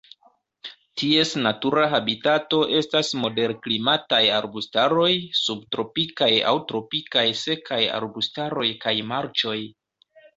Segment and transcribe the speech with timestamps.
[0.99, 9.59] Ties natura habitato estas moderklimataj arbustaroj, subtropikaj aŭ tropikaj sekaj arbustaroj kaj marĉoj.